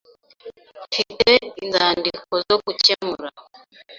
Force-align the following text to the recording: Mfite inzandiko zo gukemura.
Mfite 0.87 1.31
inzandiko 1.61 2.33
zo 2.47 2.55
gukemura. 2.65 3.29